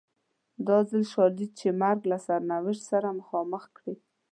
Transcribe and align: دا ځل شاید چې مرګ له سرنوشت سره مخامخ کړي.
دا 0.67 0.77
ځل 0.89 1.03
شاید 1.11 1.37
چې 1.59 1.67
مرګ 1.81 2.01
له 2.11 2.17
سرنوشت 2.25 2.83
سره 2.91 3.07
مخامخ 3.19 3.63
کړي. 3.77 3.95